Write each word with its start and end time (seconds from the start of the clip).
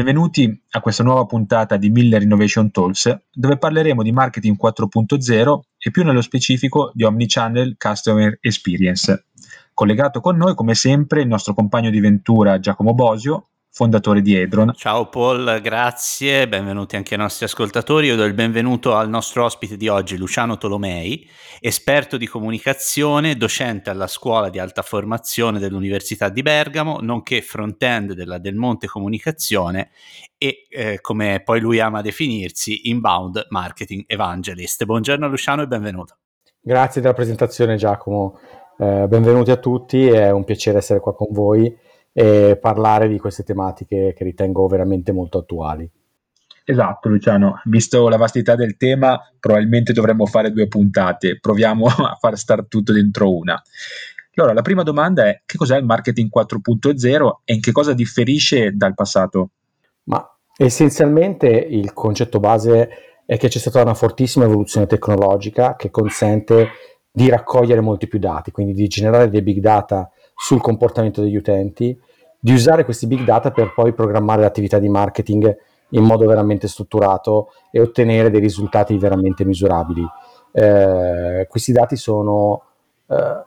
Benvenuti 0.00 0.62
a 0.70 0.80
questa 0.80 1.02
nuova 1.02 1.26
puntata 1.26 1.76
di 1.76 1.90
Miller 1.90 2.22
Innovation 2.22 2.70
Talks, 2.70 3.24
dove 3.30 3.58
parleremo 3.58 4.02
di 4.02 4.12
marketing 4.12 4.56
4.0 4.58 5.60
e 5.76 5.90
più 5.90 6.04
nello 6.04 6.22
specifico 6.22 6.90
di 6.94 7.04
Omnichannel 7.04 7.76
Customer 7.76 8.38
Experience. 8.40 9.26
Collegato 9.74 10.22
con 10.22 10.38
noi, 10.38 10.54
come 10.54 10.74
sempre, 10.74 11.20
il 11.20 11.28
nostro 11.28 11.52
compagno 11.52 11.90
di 11.90 12.00
ventura 12.00 12.58
Giacomo 12.58 12.94
Bosio, 12.94 13.48
fondatore 13.72 14.20
di 14.20 14.34
Edron. 14.34 14.72
Ciao 14.74 15.08
Paul, 15.08 15.60
grazie, 15.60 16.48
benvenuti 16.48 16.96
anche 16.96 17.14
ai 17.14 17.20
nostri 17.20 17.44
ascoltatori. 17.44 18.08
Io 18.08 18.16
do 18.16 18.24
il 18.24 18.34
benvenuto 18.34 18.94
al 18.96 19.08
nostro 19.08 19.44
ospite 19.44 19.76
di 19.76 19.86
oggi, 19.88 20.16
Luciano 20.16 20.58
Tolomei, 20.58 21.26
esperto 21.60 22.16
di 22.16 22.26
comunicazione, 22.26 23.36
docente 23.36 23.88
alla 23.90 24.08
scuola 24.08 24.50
di 24.50 24.58
alta 24.58 24.82
formazione 24.82 25.60
dell'Università 25.60 26.28
di 26.28 26.42
Bergamo, 26.42 26.98
nonché 27.00 27.42
front-end 27.42 28.12
della 28.12 28.38
Del 28.38 28.56
Monte 28.56 28.88
Comunicazione 28.88 29.90
e, 30.36 30.66
eh, 30.68 31.00
come 31.00 31.40
poi 31.44 31.60
lui 31.60 31.78
ama 31.78 32.00
definirsi, 32.02 32.88
inbound 32.90 33.46
marketing 33.50 34.02
evangelist. 34.06 34.84
Buongiorno 34.84 35.28
Luciano 35.28 35.62
e 35.62 35.66
benvenuto. 35.68 36.16
Grazie 36.60 37.00
della 37.00 37.14
presentazione 37.14 37.76
Giacomo, 37.76 38.38
eh, 38.78 39.06
benvenuti 39.08 39.52
a 39.52 39.56
tutti, 39.56 40.06
è 40.08 40.30
un 40.30 40.44
piacere 40.44 40.78
essere 40.78 41.00
qua 41.00 41.14
con 41.14 41.28
voi 41.30 41.88
e 42.12 42.58
parlare 42.60 43.08
di 43.08 43.18
queste 43.18 43.42
tematiche 43.42 44.14
che 44.16 44.24
ritengo 44.24 44.66
veramente 44.66 45.12
molto 45.12 45.38
attuali. 45.38 45.88
Esatto, 46.64 47.08
Luciano. 47.08 47.60
Visto 47.64 48.08
la 48.08 48.16
vastità 48.16 48.54
del 48.54 48.76
tema, 48.76 49.20
probabilmente 49.38 49.92
dovremmo 49.92 50.26
fare 50.26 50.52
due 50.52 50.68
puntate. 50.68 51.38
Proviamo 51.40 51.86
a 51.86 52.16
far 52.18 52.38
star 52.38 52.66
tutto 52.66 52.92
dentro 52.92 53.34
una. 53.34 53.60
Allora, 54.36 54.54
la 54.54 54.62
prima 54.62 54.82
domanda 54.82 55.26
è: 55.26 55.42
che 55.44 55.56
cos'è 55.56 55.76
il 55.76 55.84
marketing 55.84 56.30
4.0 56.34 57.30
e 57.44 57.54
in 57.54 57.60
che 57.60 57.72
cosa 57.72 57.92
differisce 57.92 58.74
dal 58.74 58.94
passato? 58.94 59.50
Ma 60.04 60.24
essenzialmente 60.56 61.48
il 61.48 61.92
concetto 61.92 62.40
base 62.40 62.88
è 63.26 63.36
che 63.36 63.48
c'è 63.48 63.58
stata 63.58 63.82
una 63.82 63.94
fortissima 63.94 64.44
evoluzione 64.44 64.86
tecnologica 64.86 65.76
che 65.76 65.90
consente 65.90 66.68
di 67.12 67.28
raccogliere 67.28 67.80
molti 67.80 68.06
più 68.06 68.18
dati, 68.18 68.50
quindi 68.50 68.72
di 68.72 68.86
generare 68.86 69.28
dei 69.28 69.42
big 69.42 69.58
data 69.58 70.10
sul 70.40 70.62
comportamento 70.62 71.20
degli 71.20 71.36
utenti, 71.36 71.98
di 72.38 72.52
usare 72.52 72.86
questi 72.86 73.06
big 73.06 73.24
data 73.24 73.50
per 73.50 73.74
poi 73.74 73.92
programmare 73.92 74.40
l'attività 74.40 74.78
di 74.78 74.88
marketing 74.88 75.54
in 75.90 76.02
modo 76.02 76.26
veramente 76.26 76.66
strutturato 76.66 77.48
e 77.70 77.78
ottenere 77.78 78.30
dei 78.30 78.40
risultati 78.40 78.96
veramente 78.96 79.44
misurabili. 79.44 80.02
Eh, 80.52 81.46
questi 81.46 81.72
dati 81.72 81.96
sono 81.96 82.62
eh, 83.06 83.44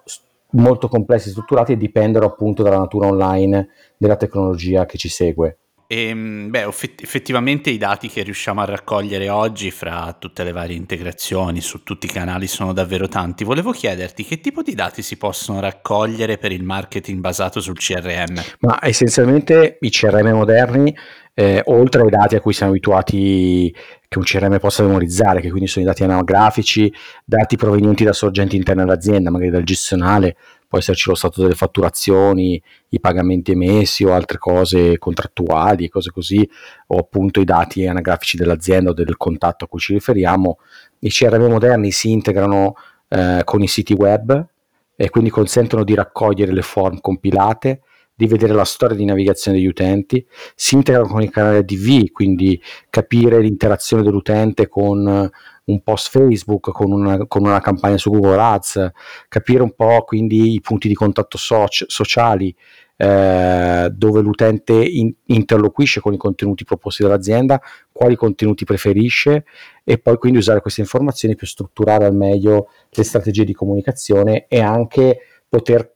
molto 0.52 0.88
complessi 0.88 1.30
e 1.30 1.32
strutturati 1.32 1.72
e 1.72 1.78
dipendono 1.78 2.26
appunto 2.26 2.62
dalla 2.62 2.78
natura 2.78 3.08
online 3.08 3.70
della 3.98 4.16
tecnologia 4.16 4.86
che 4.86 5.00
ci 5.00 5.10
segue. 5.10 5.58
E, 5.94 6.08
ehm, 6.08 6.50
beh, 6.50 6.68
effettivamente 7.02 7.70
i 7.70 7.78
dati 7.78 8.10
che 8.10 8.24
riusciamo 8.24 8.62
a 8.62 8.66
raccogliere 8.66 9.30
oggi 9.30 9.70
fra 9.70 10.16
tutte 10.18 10.44
le 10.44 10.52
varie 10.52 10.76
integrazioni 10.76 11.62
su 11.62 11.84
tutti 11.84 12.08
i 12.08 12.10
canali 12.10 12.48
sono 12.48 12.74
davvero 12.74 13.08
tanti. 13.08 13.44
Volevo 13.44 13.72
chiederti 13.72 14.26
che 14.26 14.40
tipo 14.40 14.64
di 14.64 14.74
dati 14.74 15.04
si 15.04 15.18
possono 15.18 15.60
raccogliere 15.60 16.40
per 16.40 16.52
il 16.52 16.64
marketing 16.64 17.20
basato 17.20 17.60
sul 17.60 17.78
CRM? 17.78 18.42
Ma 18.62 18.80
essenzialmente 18.82 19.78
i 19.82 19.90
CRM 19.92 20.32
moderni, 20.32 20.96
eh, 21.36 21.62
oltre 21.66 22.02
ai 22.02 22.10
dati 22.10 22.36
a 22.36 22.42
cui 22.42 22.54
siamo 22.54 22.72
abituati 22.72 23.74
che 24.08 24.18
un 24.18 24.24
CRM 24.24 24.58
possa 24.58 24.84
memorizzare, 24.84 25.42
che 25.42 25.50
quindi 25.50 25.68
sono 25.68 25.86
i 25.86 25.88
dati 25.88 26.04
anagrafici, 26.04 26.92
dati 27.24 27.56
provenienti 27.56 28.04
da 28.04 28.14
sorgenti 28.14 28.56
interne 28.56 28.82
all'azienda, 28.82 29.30
magari 29.30 29.52
dal 29.52 29.64
gestionale, 29.64 30.38
può 30.74 30.82
esserci 30.82 31.10
lo 31.10 31.14
stato 31.14 31.40
delle 31.40 31.54
fatturazioni, 31.54 32.60
i 32.90 33.00
pagamenti 33.00 33.52
emessi 33.52 34.04
o 34.06 34.12
altre 34.12 34.40
cose 34.40 34.98
contrattuali, 34.98 35.88
cose 35.88 36.10
così, 36.10 36.50
o 36.88 36.98
appunto 36.98 37.40
i 37.40 37.44
dati 37.44 37.86
anagrafici 37.86 38.38
dell'azienda 38.38 38.90
o 38.90 38.94
del 38.94 39.16
contatto 39.16 39.66
a 39.66 39.68
cui 39.68 39.80
ci 39.80 39.94
riferiamo. 39.94 40.58
I 40.98 41.10
CRM 41.10 41.44
moderni 41.44 41.92
si 41.92 42.10
integrano 42.10 42.74
eh, 43.08 43.42
con 43.44 43.62
i 43.62 43.68
siti 43.68 43.94
web 43.94 44.48
e 44.96 45.10
quindi 45.12 45.30
consentono 45.30 45.84
di 45.84 45.94
raccogliere 45.94 46.52
le 46.52 46.64
form 46.64 47.02
compilate, 47.02 47.82
di 48.16 48.26
vedere 48.26 48.54
la 48.54 48.66
storia 48.66 48.96
di 48.96 49.06
navigazione 49.06 49.58
degli 49.58 49.68
utenti, 49.68 50.26
si 50.56 50.74
integrano 50.74 51.08
con 51.08 51.22
il 51.22 51.30
canale 51.30 51.64
DV, 51.64 52.12
quindi 52.12 52.60
capire 52.90 53.40
l'interazione 53.42 54.02
dell'utente 54.02 54.68
con 54.68 55.30
un 55.66 55.82
post 55.82 56.10
Facebook, 56.10 56.72
con 56.72 56.92
una, 56.92 57.26
con 57.28 57.46
una, 57.46 57.62
campagna 57.62 57.98
su 57.98 58.10
Google 58.10 58.40
Ads, 58.40 58.92
capire 59.30 59.64
un 59.64 59.74
po' 59.74 60.04
quindi 60.06 60.54
i 60.54 60.62
punti 60.62 60.88
di 60.88 60.94
contatto 60.94 61.38
soci, 61.38 61.86
sociali 61.88 62.54
eh, 62.98 63.90
dove 63.92 64.22
l'utente 64.22 64.74
in, 64.74 65.14
interloquisce 65.26 66.00
con 66.00 66.14
i 66.14 66.18
contenuti 66.18 66.64
proposti 66.64 67.04
dall'azienda, 67.04 67.62
quali 67.92 68.16
contenuti 68.16 68.66
preferisce 68.66 69.46
e 69.84 69.98
poi 69.98 70.18
quindi 70.18 70.40
usare 70.40 70.62
queste 70.62 70.82
informazioni 70.82 71.36
per 71.36 71.48
strutturare 71.48 72.06
al 72.06 72.16
meglio 72.16 72.70
le 72.90 73.04
strategie 73.04 73.46
di 73.46 73.54
comunicazione 73.54 74.46
e 74.48 74.60
anche 74.60 75.20
poter 75.50 75.92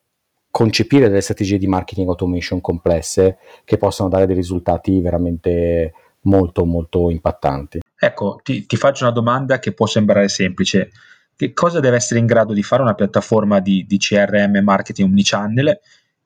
concepire 0.49 1.07
delle 1.07 1.21
strategie 1.21 1.57
di 1.57 1.67
marketing 1.67 2.07
automation 2.07 2.61
complesse 2.61 3.37
che 3.63 3.77
possano 3.77 4.09
dare 4.09 4.25
dei 4.25 4.35
risultati 4.35 4.99
veramente 5.01 5.93
molto 6.21 6.65
molto 6.65 7.09
impattanti. 7.09 7.79
Ecco, 7.99 8.39
ti, 8.43 8.65
ti, 8.65 8.75
faccio 8.75 9.03
una 9.03 9.13
domanda 9.13 9.59
che 9.59 9.73
può 9.73 9.85
sembrare 9.85 10.27
semplice. 10.27 10.91
Che 11.35 11.53
cosa 11.53 11.79
deve 11.79 11.97
essere 11.97 12.19
in 12.19 12.25
grado 12.25 12.53
di 12.53 12.63
fare 12.63 12.81
una 12.81 12.95
piattaforma 12.95 13.59
di, 13.59 13.85
di 13.87 13.97
CRM 13.97 14.59
marketing 14.63 15.07
omnichannel 15.07 15.79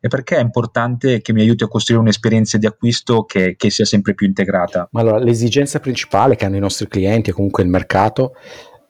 e 0.03 0.07
perché 0.07 0.38
è 0.38 0.41
importante 0.41 1.22
che 1.22 1.31
mi 1.31 1.41
aiuti 1.41 1.63
a 1.63 1.68
costruire 1.68 2.02
un'esperienza 2.02 2.57
di 2.57 2.66
acquisto 2.66 3.24
che, 3.24 3.56
che 3.56 3.69
sia 3.69 3.85
sempre 3.85 4.16
più 4.16 4.25
integrata? 4.25 4.90
Allora, 4.94 5.19
l'esigenza 5.19 5.79
principale 5.79 6.35
che 6.35 6.44
hanno 6.44 6.56
i 6.56 6.62
nostri 6.62 6.88
clienti 6.88 7.29
e 7.29 7.34
comunque 7.34 7.62
il 7.62 7.69
mercato 7.69 8.34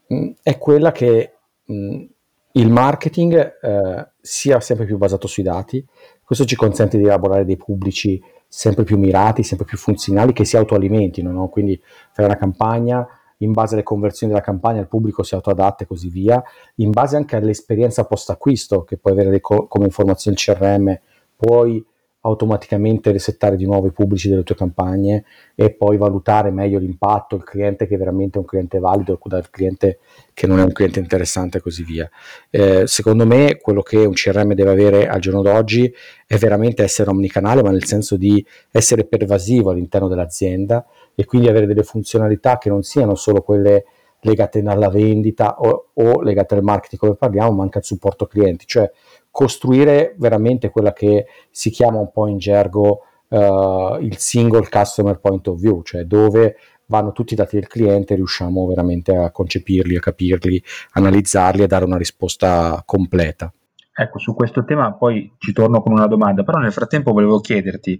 mh, 0.08 0.16
mm, 0.16 0.30
è 0.42 0.58
quella 0.58 0.94
che 0.94 1.34
mh, 1.66 1.74
mm, 1.74 2.04
il 2.54 2.70
marketing 2.70 3.58
eh, 3.62 4.08
sia 4.22 4.62
sempre 4.62 4.86
più 4.86 4.98
basato 4.98 5.28
sui 5.28 5.44
dati. 5.44 5.86
Questo 6.24 6.46
ci 6.46 6.56
consente 6.56 6.98
di 6.98 7.04
elaborare 7.04 7.44
dei 7.44 7.58
pubblici 7.58 8.22
sempre 8.54 8.84
più 8.84 8.98
mirati, 8.98 9.44
sempre 9.44 9.66
più 9.66 9.78
funzionali, 9.78 10.34
che 10.34 10.44
si 10.44 10.58
autoalimentino, 10.58 11.32
no? 11.32 11.48
quindi 11.48 11.82
fare 12.12 12.28
una 12.28 12.38
campagna, 12.38 13.08
in 13.38 13.54
base 13.54 13.76
alle 13.76 13.84
conversioni 13.84 14.34
della 14.34 14.44
campagna 14.44 14.82
il 14.82 14.90
pubblico 14.90 15.24
si 15.24 15.36
autoadatta 15.36 15.86
e 15.86 15.88
così 15.88 16.10
via, 16.10 16.44
in 16.76 16.90
base 16.90 17.16
anche 17.16 17.38
all'esperienza 17.38 18.04
post 18.06 18.30
acquisto 18.30 18.84
che 18.84 18.98
puoi 18.98 19.14
avere 19.14 19.40
co- 19.40 19.68
come 19.68 19.86
informazione 19.86 20.36
CRM, 20.36 21.00
puoi 21.38 21.84
automaticamente 22.22 23.12
resettare 23.12 23.56
di 23.56 23.66
nuovo 23.66 23.88
i 23.88 23.92
pubblici 23.92 24.30
delle 24.30 24.44
tue 24.44 24.56
campagne 24.56 25.24
e 25.56 25.72
poi 25.72 25.98
valutare 25.98 26.52
meglio 26.52 26.78
l'impatto, 26.78 27.36
il 27.36 27.44
cliente 27.44 27.88
che 27.88 27.96
è 27.96 27.98
veramente 27.98 28.38
un 28.38 28.46
cliente 28.46 28.80
valido 28.80 29.20
dal 29.24 29.50
cliente 29.50 30.00
che 30.34 30.46
non 30.46 30.60
è 30.60 30.64
un 30.64 30.72
cliente 30.72 31.00
interessante 31.00 31.58
e 31.58 31.62
così 31.62 31.84
via. 31.84 32.10
Eh, 32.50 32.84
secondo 32.86 33.26
me 33.26 33.58
quello 33.60 33.82
che 33.82 33.98
un 33.98 34.14
CRM 34.14 34.54
deve 34.54 34.72
avere 34.72 35.08
al 35.08 35.20
giorno 35.20 35.42
d'oggi 35.42 35.92
è 36.28 36.38
veramente 36.38 36.84
essere 36.84 37.10
omnicanale, 37.10 37.64
ma 37.64 37.72
nel 37.72 37.86
senso 37.86 38.18
di 38.18 38.46
essere 38.72 39.06
pervasivo 39.06 39.72
all'interno 39.72 40.08
dell'azienda 40.08 40.86
e 41.16 41.26
quindi 41.26 41.48
avere 41.48 41.66
delle 41.66 41.84
funzionalità 41.84 42.58
che 42.58 42.70
non 42.70 42.84
siano 42.84 43.16
solo 43.16 43.42
quelle 43.42 43.86
legate 44.22 44.60
alla 44.66 44.90
vendita 44.90 45.58
o, 45.58 45.92
o 45.94 46.22
legate 46.22 46.56
al 46.56 46.64
marketing 46.64 47.00
come 47.00 47.16
parliamo, 47.16 47.52
ma 47.52 47.64
anche 47.64 47.80
al 47.80 47.84
supporto 47.84 48.26
clienti, 48.26 48.66
cioè 48.66 48.90
costruire 49.30 50.16
veramente 50.18 50.70
quella 50.70 50.94
che 50.94 51.26
si 51.50 51.70
chiama 51.70 52.00
un 52.00 52.12
po' 52.12 52.28
in 52.28 52.38
gergo 52.38 53.02
uh, 53.30 53.98
il 54.00 54.18
single 54.18 54.68
customer 54.70 55.20
point 55.20 55.48
of 55.48 55.60
view, 55.60 55.82
cioè 55.84 56.04
dove 56.04 56.56
vanno 56.88 57.14
tutti 57.14 57.34
i 57.34 57.38
dati 57.38 57.56
del 57.56 57.68
cliente 57.68 58.14
e 58.14 58.18
riusciamo 58.18 58.68
veramente 58.68 59.16
a 59.16 59.32
concepirli, 59.32 59.96
a 59.96 60.02
capirli, 60.02 60.62
analizzarli 60.92 61.64
e 61.64 61.68
dare 61.68 61.86
una 61.86 61.98
risposta 61.98 62.84
completa. 62.86 63.52
Ecco, 63.94 64.20
su 64.20 64.34
questo 64.34 64.64
tema 64.66 64.94
poi 64.94 65.34
ci 65.38 65.54
torno 65.54 65.82
con 65.82 65.94
una 65.94 66.08
domanda, 66.08 66.44
però 66.44 66.60
nel 66.60 66.74
frattempo 66.74 67.14
volevo 67.14 67.40
chiederti 67.40 68.00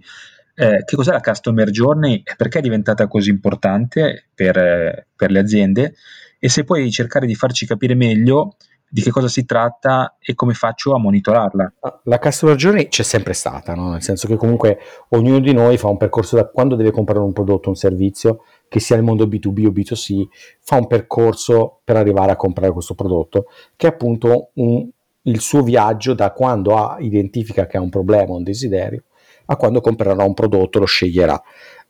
eh, 0.54 0.82
che 0.84 0.96
cos'è 0.96 1.12
la 1.12 1.20
Customer 1.20 1.70
Journey 1.70 2.22
e 2.24 2.34
perché 2.36 2.58
è 2.58 2.62
diventata 2.62 3.06
così 3.08 3.30
importante 3.30 4.28
per, 4.34 5.06
per 5.14 5.30
le 5.30 5.38
aziende 5.38 5.94
e 6.38 6.48
se 6.48 6.64
puoi 6.64 6.90
cercare 6.90 7.26
di 7.26 7.34
farci 7.34 7.66
capire 7.66 7.94
meglio 7.94 8.56
di 8.92 9.00
che 9.00 9.10
cosa 9.10 9.28
si 9.28 9.46
tratta 9.46 10.18
e 10.20 10.34
come 10.34 10.52
faccio 10.52 10.92
a 10.92 10.98
monitorarla. 10.98 11.72
Ah, 11.80 12.00
la 12.04 12.18
customer 12.18 12.56
journey 12.56 12.88
c'è 12.88 13.02
sempre 13.02 13.32
stata, 13.32 13.74
no? 13.74 13.90
nel 13.92 14.02
senso 14.02 14.28
che 14.28 14.36
comunque 14.36 14.78
ognuno 15.10 15.38
di 15.38 15.54
noi 15.54 15.78
fa 15.78 15.88
un 15.88 15.96
percorso 15.96 16.36
da 16.36 16.46
quando 16.46 16.74
deve 16.74 16.90
comprare 16.90 17.20
un 17.20 17.32
prodotto, 17.32 17.70
un 17.70 17.74
servizio, 17.74 18.42
che 18.68 18.80
sia 18.80 18.96
nel 18.96 19.04
mondo 19.04 19.24
B2B 19.24 19.66
o 19.66 19.70
B2C, 19.70 20.24
fa 20.60 20.76
un 20.76 20.86
percorso 20.88 21.80
per 21.82 21.96
arrivare 21.96 22.32
a 22.32 22.36
comprare 22.36 22.70
questo 22.70 22.94
prodotto, 22.94 23.46
che 23.76 23.86
è 23.86 23.90
appunto 23.90 24.50
un, 24.56 24.86
il 25.22 25.40
suo 25.40 25.62
viaggio 25.62 26.12
da 26.12 26.30
quando 26.32 26.76
ha, 26.76 26.98
identifica 26.98 27.66
che 27.66 27.78
ha 27.78 27.80
un 27.80 27.88
problema, 27.88 28.34
un 28.34 28.42
desiderio, 28.42 29.04
a 29.52 29.56
quando 29.56 29.80
comprerà 29.80 30.24
un 30.24 30.34
prodotto, 30.34 30.78
lo 30.78 30.86
sceglierà. 30.86 31.40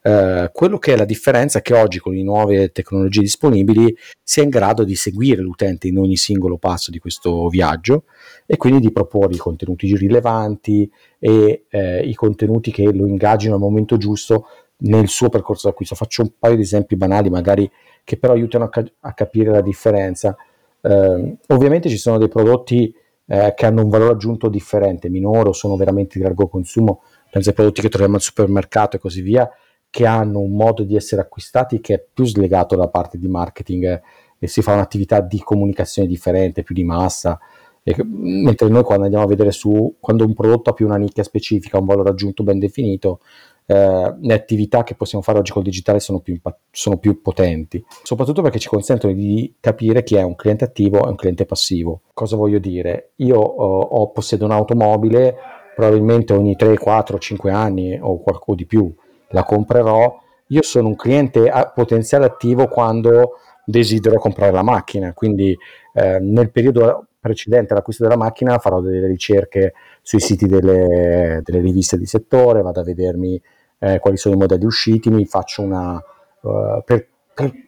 Eh, 0.05 0.51
quello 0.53 0.79
che 0.79 0.95
è 0.95 0.97
la 0.97 1.05
differenza 1.05 1.61
è 1.61 1.63
che 1.63 1.75
oggi 1.75 2.01
con 2.01 2.13
le 2.13 2.25
nuove 2.25 2.73
tecnologie 2.73 3.21
disponibili 3.21 3.97
si 4.21 4.41
è 4.41 4.43
in 4.43 4.49
grado 4.49 4.83
di 4.83 4.97
seguire 4.97 5.41
l'utente 5.41 5.87
in 5.87 5.97
ogni 5.99 6.17
singolo 6.17 6.59
passo 6.59 6.91
di 6.91 6.99
questo 6.99 7.47
viaggio 7.49 8.05
e 8.45 8.57
quindi 8.57 8.81
di 8.81 8.91
proporre 8.91 9.35
i 9.35 9.39
contenuti 9.39 9.95
rilevanti 9.95 10.91
e 11.21 11.67
eh, 11.69 12.01
i 12.01 12.15
contenuti 12.15 12.73
che 12.73 12.93
lo 12.93 13.07
ingaggino 13.07 13.55
al 13.55 13.61
momento 13.61 13.97
giusto 13.97 14.47
nel 14.79 15.07
suo 15.09 15.29
percorso 15.29 15.69
d'acquisto. 15.69 15.95
Faccio 15.95 16.23
un 16.23 16.33
paio 16.37 16.57
di 16.57 16.63
esempi 16.63 16.97
banali, 16.97 17.31
magari 17.31 17.71
che 18.03 18.17
però 18.17 18.33
aiutano 18.33 18.65
a, 18.65 18.69
ca- 18.69 18.91
a 19.01 19.15
capire 19.15 19.53
la 19.53 19.61
differenza. 19.61 20.37
Eh, 20.81 21.37
ovviamente 21.49 21.89
ci 21.89 21.97
sono 21.97 22.19
dei 22.19 22.29
prodotti 22.29 22.93
eh, 23.27 23.55
che 23.55 23.67
hanno 23.67 23.83
un 23.83 23.89
valore 23.89 24.13
aggiunto 24.13 24.49
differente, 24.49 25.09
minore 25.09 25.51
o 25.51 25.53
sono 25.53 25.77
veramente 25.77 26.19
di 26.19 26.25
largo 26.25 26.49
consumo, 26.49 27.03
penso 27.33 27.49
ai 27.49 27.55
prodotti 27.55 27.81
che 27.81 27.89
troviamo 27.89 28.17
al 28.17 28.21
supermercato 28.21 28.97
e 28.97 29.01
così 29.01 29.23
via, 29.23 29.49
che 29.89 30.05
hanno 30.05 30.41
un 30.41 30.53
modo 30.53 30.83
di 30.83 30.97
essere 30.97 31.23
acquistati 31.23 31.81
che 31.81 31.95
è 31.95 32.07
più 32.13 32.27
slegato 32.27 32.77
da 32.77 32.89
parte 32.89 33.17
di 33.17 33.27
marketing 33.27 34.03
e 34.39 34.47
si 34.47 34.61
fa 34.61 34.75
un'attività 34.75 35.23
di 35.23 35.39
comunicazione 35.39 36.07
differente, 36.07 36.63
più 36.63 36.75
di 36.75 36.85
massa. 36.85 37.39
E, 37.83 37.97
mentre 38.05 38.69
noi 38.69 38.83
quando 38.83 39.05
andiamo 39.05 39.25
a 39.25 39.29
vedere 39.29 39.51
su 39.51 39.97
quando 39.99 40.27
un 40.27 40.35
prodotto 40.35 40.69
ha 40.69 40.73
più 40.75 40.85
una 40.85 40.99
nicchia 40.99 41.23
specifica, 41.23 41.79
un 41.79 41.87
valore 41.87 42.11
aggiunto 42.11 42.43
ben 42.43 42.59
definito, 42.59 43.21
eh, 43.65 44.15
le 44.21 44.35
attività 44.35 44.83
che 44.83 44.95
possiamo 44.95 45.25
fare 45.25 45.39
oggi 45.39 45.53
col 45.53 45.63
digitale 45.63 46.01
sono 46.01 46.21
più, 46.21 46.39
sono 46.71 46.99
più, 46.99 47.23
potenti, 47.23 47.83
soprattutto 48.03 48.43
perché 48.43 48.59
ci 48.59 48.69
consentono 48.69 49.15
di 49.15 49.55
capire 49.59 50.03
chi 50.03 50.17
è 50.17 50.23
un 50.23 50.35
cliente 50.35 50.65
attivo 50.65 51.07
e 51.07 51.09
un 51.09 51.17
cliente 51.17 51.47
passivo. 51.47 52.03
Cosa 52.13 52.37
voglio 52.37 52.59
dire? 52.59 53.13
Io 53.17 53.39
ho 53.39 54.11
possiedo 54.11 54.45
un'automobile, 54.45 55.37
probabilmente 55.75 56.33
ogni 56.33 56.57
3, 56.57 56.79
4, 56.79 57.19
5 57.19 57.51
anni 57.51 57.99
o 58.01 58.21
qualcosa 58.21 58.57
di 58.57 58.67
più 58.67 58.93
la 59.29 59.45
comprerò. 59.45 60.21
Io 60.49 60.63
sono 60.63 60.89
un 60.89 60.97
cliente 60.97 61.51
potenziale 61.75 62.27
attivo 62.27 62.67
quando 62.67 63.39
desidero 63.65 64.19
comprare 64.19 64.53
la 64.53 64.63
macchina, 64.63 65.13
quindi 65.15 65.57
eh, 65.95 66.19
nel 66.21 66.51
periodo 66.51 67.07
precedente 67.19 67.73
all'acquisto 67.73 68.03
della 68.03 68.17
macchina 68.17 68.59
farò 68.59 68.81
delle 68.81 69.07
ricerche 69.07 69.75
sui 70.03 70.21
siti 70.21 70.47
delle, 70.47 71.41
delle 71.45 71.61
riviste 71.61 71.97
di 71.97 72.05
settore, 72.05 72.63
vado 72.63 72.81
a 72.81 72.85
vedermi 72.85 73.41
eh, 73.79 73.99
quali 74.01 74.17
sono 74.17 74.35
i 74.35 74.39
modelli 74.39 74.65
usciti, 74.65 75.09
mi 75.09 75.25
faccio 75.25 75.63
una 75.63 75.95
uh, 75.95 76.83
per, 76.85 77.09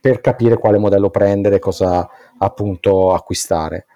per, 0.01 0.21
capire 0.21 0.59
quale 0.59 0.79
modello 0.79 1.11
prendere, 1.11 1.59
cosa 1.59 2.09
appunto 2.39 3.13
acquistare. 3.13 3.87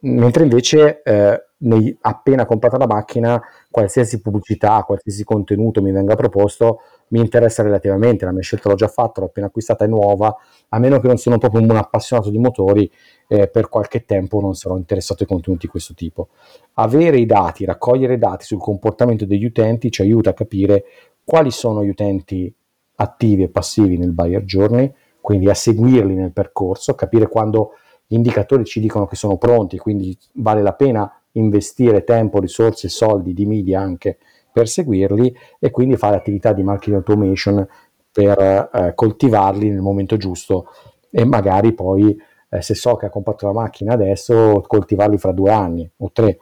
Mentre 0.00 0.44
invece 0.44 1.02
eh, 1.02 1.44
nei, 1.62 1.96
appena 2.02 2.46
comprata 2.46 2.76
la 2.76 2.86
macchina, 2.86 3.40
qualsiasi 3.70 4.20
pubblicità, 4.20 4.82
qualsiasi 4.82 5.24
contenuto 5.24 5.82
mi 5.82 5.92
venga 5.92 6.14
proposto, 6.14 6.80
mi 7.08 7.20
interessa 7.20 7.62
relativamente, 7.62 8.24
la 8.24 8.32
mia 8.32 8.42
scelta 8.42 8.68
l'ho 8.68 8.76
già 8.76 8.88
fatta, 8.88 9.20
l'ho 9.20 9.26
appena 9.26 9.46
acquistata, 9.46 9.84
è 9.84 9.88
nuova, 9.88 10.34
a 10.68 10.78
meno 10.78 11.00
che 11.00 11.06
non 11.06 11.18
sono 11.18 11.38
proprio 11.38 11.60
un 11.62 11.70
appassionato 11.70 12.30
di 12.30 12.38
motori, 12.38 12.90
eh, 13.28 13.48
per 13.48 13.68
qualche 13.68 14.04
tempo 14.04 14.40
non 14.40 14.54
sarò 14.54 14.76
interessato 14.76 15.22
ai 15.22 15.28
contenuti 15.28 15.66
di 15.66 15.70
questo 15.70 15.94
tipo. 15.94 16.28
Avere 16.74 17.18
i 17.18 17.26
dati, 17.26 17.64
raccogliere 17.64 18.16
dati 18.16 18.44
sul 18.44 18.58
comportamento 18.58 19.26
degli 19.26 19.44
utenti 19.44 19.90
ci 19.90 20.02
aiuta 20.02 20.30
a 20.30 20.34
capire 20.34 20.84
quali 21.24 21.50
sono 21.50 21.84
gli 21.84 21.88
utenti 21.88 22.52
attivi 22.96 23.42
e 23.42 23.48
passivi 23.48 23.98
nel 23.98 24.12
buyer 24.12 24.44
journey, 24.44 24.92
quindi 25.20 25.48
a 25.48 25.54
seguirli 25.54 26.14
nel 26.14 26.32
percorso, 26.32 26.94
capire 26.94 27.28
quando 27.28 27.72
gli 28.06 28.14
indicatori 28.14 28.64
ci 28.64 28.80
dicono 28.80 29.06
che 29.06 29.16
sono 29.16 29.36
pronti, 29.36 29.78
quindi 29.78 30.16
vale 30.34 30.62
la 30.62 30.72
pena 30.72 31.19
investire 31.32 32.04
tempo, 32.04 32.40
risorse, 32.40 32.88
soldi 32.88 33.32
di 33.32 33.46
media 33.46 33.80
anche 33.80 34.18
per 34.52 34.68
seguirli 34.68 35.34
e 35.58 35.70
quindi 35.70 35.96
fare 35.96 36.16
attività 36.16 36.52
di 36.52 36.62
marketing 36.62 36.96
automation 36.96 37.66
per 38.12 38.70
eh, 38.72 38.92
coltivarli 38.94 39.68
nel 39.68 39.80
momento 39.80 40.16
giusto 40.16 40.66
e 41.10 41.24
magari 41.24 41.72
poi 41.72 42.16
eh, 42.48 42.62
se 42.62 42.74
so 42.74 42.96
che 42.96 43.06
ha 43.06 43.10
comprato 43.10 43.46
la 43.46 43.52
macchina 43.52 43.94
adesso 43.94 44.62
coltivarli 44.66 45.18
fra 45.18 45.32
due 45.32 45.52
anni 45.52 45.88
o 45.98 46.10
tre 46.12 46.38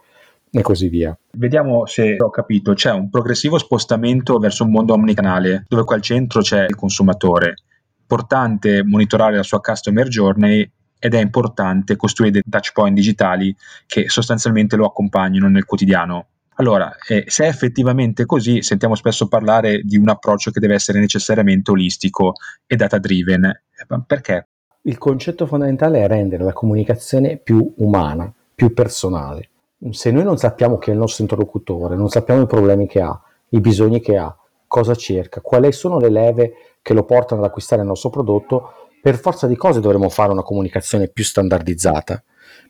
e 0.51 0.61
così 0.61 0.87
via. 0.87 1.15
Vediamo 1.33 1.85
se 1.85 2.15
ho 2.17 2.29
capito, 2.31 2.73
c'è 2.73 2.91
un 2.91 3.09
progressivo 3.09 3.59
spostamento 3.59 4.39
verso 4.39 4.63
un 4.63 4.71
mondo 4.71 4.93
omnicanale 4.93 5.65
dove 5.67 5.83
qua 5.83 5.95
al 5.95 6.01
centro 6.01 6.41
c'è 6.41 6.63
il 6.63 6.75
consumatore. 6.75 7.53
Importante 8.01 8.83
monitorare 8.83 9.35
la 9.35 9.43
sua 9.43 9.59
customer 9.59 10.07
journey 10.07 10.69
ed 10.99 11.13
è 11.13 11.19
importante 11.19 11.95
costruire 11.95 12.33
dei 12.33 12.43
touch 12.47 12.73
point 12.73 12.93
digitali 12.93 13.55
che 13.87 14.09
sostanzialmente 14.09 14.75
lo 14.75 14.85
accompagnino 14.85 15.47
nel 15.47 15.65
quotidiano. 15.65 16.27
Allora, 16.55 16.93
eh, 17.07 17.23
se 17.27 17.45
è 17.45 17.47
effettivamente 17.47 18.25
così, 18.25 18.61
sentiamo 18.61 18.95
spesso 18.95 19.29
parlare 19.29 19.81
di 19.81 19.95
un 19.95 20.09
approccio 20.09 20.51
che 20.51 20.59
deve 20.59 20.73
essere 20.73 20.99
necessariamente 20.99 21.71
olistico 21.71 22.33
e 22.67 22.75
data 22.75 22.97
driven. 22.97 23.45
Eh, 23.45 24.01
perché? 24.05 24.47
Il 24.81 24.97
concetto 24.97 25.45
fondamentale 25.45 26.03
è 26.03 26.07
rendere 26.07 26.43
la 26.43 26.51
comunicazione 26.51 27.37
più 27.37 27.73
umana, 27.77 28.31
più 28.53 28.73
personale. 28.73 29.49
Se 29.91 30.11
noi 30.11 30.25
non 30.25 30.37
sappiamo 30.37 30.77
chi 30.77 30.89
è 30.89 30.93
il 30.93 30.99
nostro 30.99 31.23
interlocutore, 31.23 31.95
non 31.95 32.09
sappiamo 32.09 32.41
i 32.41 32.47
problemi 32.47 32.87
che 32.87 32.99
ha, 32.99 33.17
i 33.49 33.61
bisogni 33.61 34.01
che 34.01 34.17
ha, 34.17 34.35
cosa 34.67 34.95
cerca, 34.95 35.39
quali 35.39 35.71
sono 35.71 35.97
le 35.97 36.09
leve 36.09 36.53
che 36.81 36.93
lo 36.93 37.03
portano 37.05 37.41
ad 37.41 37.47
acquistare 37.47 37.81
il 37.81 37.87
nostro 37.87 38.09
prodotto, 38.09 38.88
per 39.01 39.17
forza 39.17 39.47
di 39.47 39.55
cose 39.55 39.79
dovremo 39.79 40.09
fare 40.09 40.31
una 40.31 40.43
comunicazione 40.43 41.09
più 41.09 41.23
standardizzata. 41.23 42.23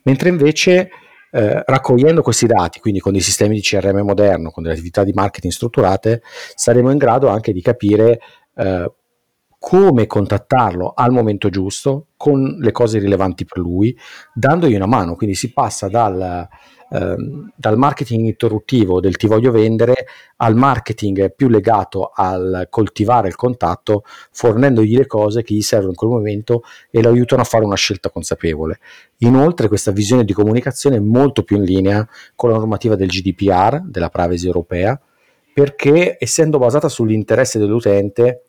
Mentre 0.03 0.29
invece 0.29 0.89
eh, 1.31 1.63
raccogliendo 1.65 2.21
questi 2.21 2.45
dati, 2.45 2.79
quindi 2.79 2.99
con 2.99 3.11
dei 3.11 3.21
sistemi 3.21 3.55
di 3.55 3.61
CRM 3.61 3.99
moderno, 3.99 4.51
con 4.51 4.63
delle 4.63 4.75
attività 4.75 5.03
di 5.03 5.13
marketing 5.13 5.53
strutturate, 5.53 6.21
saremo 6.55 6.91
in 6.91 6.97
grado 6.97 7.27
anche 7.27 7.51
di 7.51 7.61
capire 7.61 8.19
eh, 8.55 8.91
come 9.59 10.07
contattarlo 10.07 10.93
al 10.95 11.11
momento 11.11 11.49
giusto, 11.49 12.07
con 12.15 12.57
le 12.59 12.71
cose 12.71 12.97
rilevanti 12.97 13.45
per 13.45 13.59
lui, 13.59 13.95
dandogli 14.33 14.75
una 14.75 14.87
mano. 14.87 15.15
Quindi 15.15 15.35
si 15.35 15.51
passa 15.51 15.89
dal 15.89 16.47
ehm, 16.89 17.51
dal 17.55 17.77
marketing 17.77 18.25
interruttivo 18.25 18.99
del 18.99 19.17
ti 19.17 19.27
voglio 19.27 19.51
vendere 19.51 20.05
al 20.37 20.55
marketing 20.55 21.33
più 21.35 21.47
legato 21.49 22.11
al 22.13 22.67
coltivare 22.69 23.27
il 23.27 23.35
contatto, 23.35 24.03
fornendogli 24.31 24.97
le 24.97 25.05
cose 25.05 25.43
che 25.43 25.53
gli 25.53 25.61
servono 25.61 25.91
in 25.91 25.95
quel 25.95 26.11
momento 26.11 26.63
e 26.89 27.01
lo 27.01 27.09
aiutano 27.09 27.41
a 27.41 27.45
fare 27.45 27.65
una 27.65 27.75
scelta 27.75 28.09
consapevole. 28.09 28.79
Inoltre 29.19 29.67
questa 29.67 29.91
visione 29.91 30.23
di 30.23 30.33
comunicazione 30.33 30.97
è 30.97 31.01
molto 31.01 31.43
più 31.43 31.57
in 31.57 31.63
linea 31.63 32.07
con 32.35 32.49
la 32.49 32.57
normativa 32.57 32.95
del 32.95 33.09
GDPR, 33.09 33.81
della 33.83 34.09
privacy 34.09 34.45
europea, 34.45 34.99
perché 35.53 36.15
essendo 36.17 36.57
basata 36.57 36.87
sull'interesse 36.87 37.59
dell'utente 37.59 38.45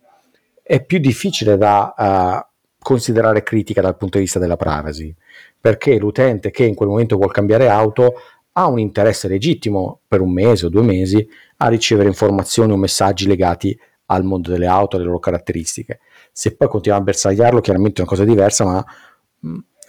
è 0.70 0.84
più 0.84 1.00
difficile 1.00 1.56
da 1.56 1.92
uh, 1.96 2.46
considerare 2.78 3.42
critica 3.42 3.80
dal 3.80 3.96
punto 3.96 4.18
di 4.18 4.22
vista 4.22 4.38
della 4.38 4.54
privacy 4.54 5.12
perché 5.60 5.98
l'utente 5.98 6.52
che 6.52 6.64
in 6.64 6.76
quel 6.76 6.88
momento 6.88 7.16
vuole 7.16 7.32
cambiare 7.32 7.68
auto 7.68 8.14
ha 8.52 8.68
un 8.68 8.78
interesse 8.78 9.26
legittimo 9.26 10.02
per 10.06 10.20
un 10.20 10.32
mese 10.32 10.66
o 10.66 10.68
due 10.68 10.82
mesi 10.82 11.28
a 11.56 11.66
ricevere 11.66 12.06
informazioni 12.06 12.70
o 12.70 12.76
messaggi 12.76 13.26
legati 13.26 13.76
al 14.06 14.22
mondo 14.22 14.50
delle 14.50 14.68
auto, 14.68 14.94
alle 14.94 15.06
loro 15.06 15.18
caratteristiche. 15.18 15.98
Se 16.30 16.54
poi 16.54 16.68
continua 16.68 16.98
a 16.98 17.02
bersagliarlo, 17.02 17.60
chiaramente 17.60 18.00
è 18.00 18.04
una 18.04 18.10
cosa 18.10 18.24
diversa, 18.24 18.64
ma 18.64 18.84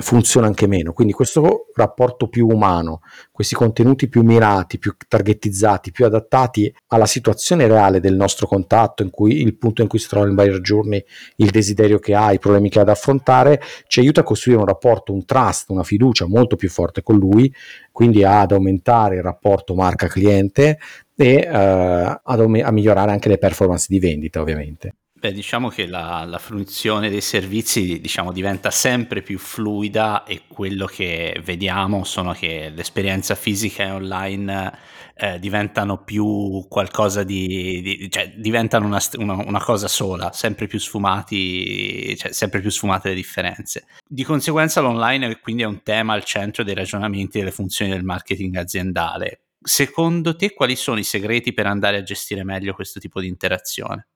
funziona 0.01 0.47
anche 0.47 0.67
meno. 0.67 0.93
Quindi 0.93 1.13
questo 1.13 1.67
rapporto 1.75 2.27
più 2.27 2.47
umano, 2.47 3.01
questi 3.31 3.55
contenuti 3.55 4.07
più 4.07 4.23
mirati, 4.23 4.77
più 4.77 4.95
targetizzati, 5.07 5.91
più 5.91 6.05
adattati 6.05 6.73
alla 6.87 7.05
situazione 7.05 7.67
reale 7.67 7.99
del 7.99 8.15
nostro 8.15 8.47
contatto, 8.47 9.03
in 9.03 9.09
cui 9.09 9.41
il 9.41 9.57
punto 9.57 9.81
in 9.81 9.87
cui 9.87 9.99
si 9.99 10.07
trova 10.07 10.25
il 10.25 10.33
buyer 10.33 10.59
journey, 10.59 11.03
il 11.37 11.49
desiderio 11.49 11.99
che 11.99 12.13
ha, 12.13 12.31
i 12.31 12.39
problemi 12.39 12.69
che 12.69 12.79
ha 12.79 12.83
da 12.83 12.91
affrontare, 12.91 13.61
ci 13.87 13.99
aiuta 13.99 14.21
a 14.21 14.23
costruire 14.23 14.61
un 14.61 14.67
rapporto, 14.67 15.13
un 15.13 15.25
trust, 15.25 15.69
una 15.69 15.83
fiducia 15.83 16.25
molto 16.27 16.55
più 16.55 16.69
forte 16.69 17.03
con 17.03 17.17
lui, 17.17 17.53
quindi 17.91 18.23
ad 18.23 18.51
aumentare 18.51 19.15
il 19.17 19.23
rapporto 19.23 19.75
marca-cliente 19.75 20.77
e 21.15 21.35
eh, 21.35 21.47
ad, 21.51 22.39
a 22.39 22.71
migliorare 22.71 23.11
anche 23.11 23.29
le 23.29 23.37
performance 23.37 23.87
di 23.89 23.99
vendita, 23.99 24.41
ovviamente. 24.41 24.95
Beh, 25.21 25.33
diciamo 25.33 25.69
che 25.69 25.85
la, 25.85 26.25
la, 26.25 26.39
fruizione 26.39 27.11
dei 27.11 27.21
servizi 27.21 28.01
diciamo, 28.01 28.31
diventa 28.31 28.71
sempre 28.71 29.21
più 29.21 29.37
fluida 29.37 30.23
e 30.23 30.45
quello 30.47 30.87
che 30.87 31.39
vediamo 31.43 32.03
sono 32.05 32.33
che 32.33 32.71
l'esperienza 32.73 33.35
fisica 33.35 33.83
e 33.83 33.91
online 33.91 34.79
eh, 35.13 35.37
diventano 35.37 36.03
più 36.03 36.65
qualcosa 36.67 37.21
di, 37.21 37.81
di 37.83 38.09
cioè 38.09 38.33
diventano 38.35 38.87
una, 38.87 38.99
una, 39.17 39.35
una, 39.45 39.63
cosa 39.63 39.87
sola, 39.87 40.31
sempre 40.31 40.65
più 40.65 40.79
sfumati, 40.79 42.17
cioè 42.17 42.31
sempre 42.31 42.59
più 42.59 42.71
sfumate 42.71 43.09
le 43.09 43.15
differenze. 43.15 43.85
Di 44.03 44.23
conseguenza 44.23 44.81
l'online 44.81 45.39
quindi 45.39 45.61
è 45.61 45.67
un 45.67 45.83
tema 45.83 46.13
al 46.13 46.23
centro 46.23 46.63
dei 46.63 46.73
ragionamenti 46.73 47.37
delle 47.37 47.51
funzioni 47.51 47.91
del 47.91 48.03
marketing 48.03 48.55
aziendale. 48.55 49.43
Secondo 49.61 50.35
te 50.35 50.51
quali 50.55 50.75
sono 50.75 50.97
i 50.97 51.03
segreti 51.03 51.53
per 51.53 51.67
andare 51.67 51.97
a 51.97 52.01
gestire 52.01 52.43
meglio 52.43 52.73
questo 52.73 52.99
tipo 52.99 53.21
di 53.21 53.27
interazione? 53.27 54.07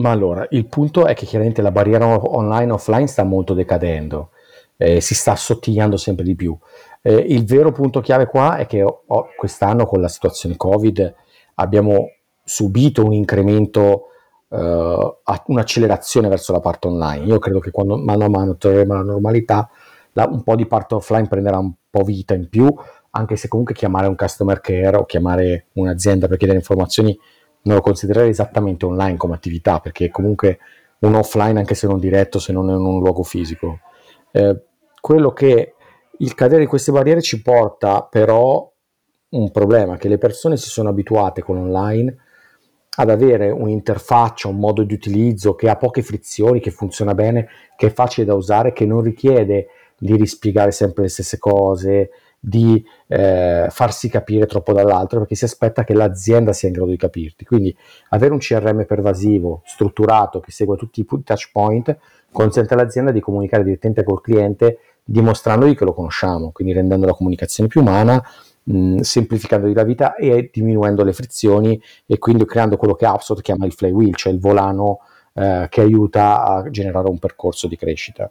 Ma 0.00 0.10
allora, 0.10 0.46
il 0.50 0.66
punto 0.66 1.04
è 1.04 1.14
che 1.14 1.26
chiaramente 1.26 1.60
la 1.60 1.70
barriera 1.70 2.06
online 2.06 2.72
offline 2.72 3.06
sta 3.06 3.22
molto 3.22 3.52
decadendo, 3.52 4.30
eh, 4.78 5.00
si 5.02 5.14
sta 5.14 5.32
assottigliando 5.32 5.98
sempre 5.98 6.24
di 6.24 6.34
più. 6.34 6.56
Eh, 7.02 7.14
il 7.14 7.44
vero 7.44 7.70
punto 7.70 8.00
chiave 8.00 8.26
qua 8.26 8.56
è 8.56 8.66
che 8.66 8.82
oh, 8.82 9.28
quest'anno 9.36 9.84
con 9.84 10.00
la 10.00 10.08
situazione 10.08 10.56
Covid 10.56 11.14
abbiamo 11.56 12.12
subito 12.42 13.04
un 13.04 13.12
incremento, 13.12 14.06
eh, 14.48 15.16
un'accelerazione 15.46 16.28
verso 16.28 16.52
la 16.52 16.60
parte 16.60 16.88
online. 16.88 17.26
Io 17.26 17.38
credo 17.38 17.58
che 17.58 17.70
quando 17.70 17.98
mano 17.98 18.24
a 18.24 18.30
mano 18.30 18.56
troveremo 18.56 18.94
la 18.94 19.02
normalità, 19.02 19.68
la, 20.12 20.26
un 20.30 20.42
po' 20.42 20.56
di 20.56 20.64
parte 20.66 20.94
offline 20.94 21.28
prenderà 21.28 21.58
un 21.58 21.72
po' 21.90 22.04
vita 22.04 22.32
in 22.32 22.48
più, 22.48 22.74
anche 23.10 23.36
se 23.36 23.48
comunque 23.48 23.74
chiamare 23.74 24.06
un 24.06 24.16
customer 24.16 24.62
care 24.62 24.96
o 24.96 25.04
chiamare 25.04 25.66
un'azienda 25.74 26.26
per 26.26 26.38
chiedere 26.38 26.58
informazioni 26.58 27.18
non 27.62 27.76
lo 27.76 27.80
considererei 27.82 28.30
esattamente 28.30 28.86
online 28.86 29.16
come 29.16 29.34
attività, 29.34 29.80
perché 29.80 30.06
è 30.06 30.10
comunque 30.10 30.58
un 31.00 31.14
offline 31.14 31.58
anche 31.58 31.74
se 31.74 31.86
non 31.86 31.98
diretto, 31.98 32.38
se 32.38 32.52
non 32.52 32.68
in 32.68 32.74
un 32.74 33.00
luogo 33.00 33.22
fisico. 33.22 33.80
Eh, 34.32 34.62
quello 35.00 35.32
che 35.32 35.74
il 36.18 36.34
cadere 36.34 36.60
di 36.60 36.66
queste 36.66 36.92
barriere 36.92 37.22
ci 37.22 37.42
porta 37.42 38.02
però 38.02 38.70
un 39.30 39.50
problema, 39.50 39.96
che 39.96 40.08
le 40.08 40.18
persone 40.18 40.56
si 40.56 40.68
sono 40.68 40.88
abituate 40.88 41.42
con 41.42 41.56
online 41.56 42.16
ad 42.96 43.08
avere 43.08 43.50
un'interfaccia, 43.50 44.48
un 44.48 44.58
modo 44.58 44.82
di 44.82 44.92
utilizzo 44.92 45.54
che 45.54 45.68
ha 45.70 45.76
poche 45.76 46.02
frizioni, 46.02 46.60
che 46.60 46.70
funziona 46.70 47.14
bene, 47.14 47.48
che 47.76 47.86
è 47.86 47.92
facile 47.92 48.26
da 48.26 48.34
usare, 48.34 48.72
che 48.72 48.84
non 48.84 49.00
richiede 49.00 49.68
di 49.96 50.16
rispiegare 50.16 50.72
sempre 50.72 51.04
le 51.04 51.08
stesse 51.08 51.38
cose, 51.38 52.10
di 52.42 52.82
eh, 53.06 53.66
farsi 53.68 54.08
capire 54.08 54.46
troppo 54.46 54.72
dall'altro 54.72 55.18
perché 55.18 55.34
si 55.34 55.44
aspetta 55.44 55.84
che 55.84 55.92
l'azienda 55.92 56.54
sia 56.54 56.68
in 56.68 56.74
grado 56.74 56.90
di 56.90 56.96
capirti. 56.96 57.44
Quindi 57.44 57.76
avere 58.08 58.32
un 58.32 58.38
CRM 58.38 58.86
pervasivo, 58.86 59.60
strutturato, 59.66 60.40
che 60.40 60.50
segua 60.50 60.76
tutti 60.76 61.00
i 61.00 61.06
touch 61.22 61.50
point, 61.52 61.96
consente 62.32 62.72
all'azienda 62.72 63.10
di 63.10 63.20
comunicare 63.20 63.62
direttamente 63.62 64.02
col 64.02 64.22
cliente 64.22 64.78
dimostrandogli 65.04 65.76
che 65.76 65.84
lo 65.84 65.92
conosciamo, 65.92 66.50
quindi 66.50 66.72
rendendo 66.72 67.04
la 67.04 67.12
comunicazione 67.12 67.68
più 67.68 67.80
umana, 67.80 68.22
mh, 68.62 69.00
semplificandogli 69.00 69.74
la 69.74 69.84
vita 69.84 70.14
e 70.14 70.48
diminuendo 70.52 71.04
le 71.04 71.12
frizioni 71.12 71.80
e 72.06 72.18
quindi 72.18 72.44
creando 72.46 72.76
quello 72.76 72.94
che 72.94 73.06
HubSpot 73.06 73.42
chiama 73.42 73.66
il 73.66 73.72
flywheel, 73.72 74.14
cioè 74.14 74.32
il 74.32 74.40
volano 74.40 75.00
eh, 75.34 75.66
che 75.68 75.80
aiuta 75.80 76.44
a 76.44 76.70
generare 76.70 77.08
un 77.08 77.18
percorso 77.18 77.66
di 77.66 77.76
crescita. 77.76 78.30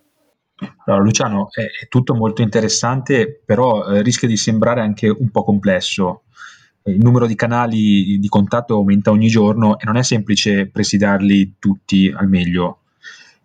Allora, 0.85 1.03
Luciano, 1.03 1.47
è, 1.51 1.61
è 1.61 1.87
tutto 1.87 2.15
molto 2.15 2.41
interessante, 2.41 3.41
però 3.45 3.85
eh, 3.85 4.01
rischia 4.01 4.27
di 4.27 4.37
sembrare 4.37 4.81
anche 4.81 5.07
un 5.07 5.29
po' 5.29 5.43
complesso. 5.43 6.23
Il 6.83 6.97
numero 6.99 7.27
di 7.27 7.35
canali 7.35 8.17
di 8.17 8.27
contatto 8.27 8.75
aumenta 8.75 9.11
ogni 9.11 9.27
giorno 9.27 9.77
e 9.77 9.85
non 9.85 9.97
è 9.97 10.03
semplice 10.03 10.67
presidarli 10.67 11.55
tutti 11.59 12.11
al 12.15 12.27
meglio. 12.27 12.79